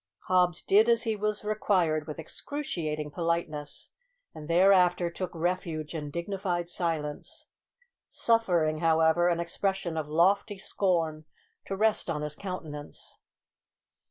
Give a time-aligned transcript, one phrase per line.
[0.29, 3.91] Hobbs did as he was required with excruciating politeness,
[4.33, 7.45] and thereafter took refuge in dignified silence;
[8.09, 11.25] suffering, however, an expression of lofty scorn
[11.67, 13.13] to rest on his countenance.